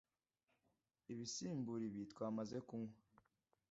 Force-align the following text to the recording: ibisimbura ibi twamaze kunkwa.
ibisimbura 1.11 1.83
ibi 1.89 2.01
twamaze 2.11 2.57
kunkwa. 2.67 3.01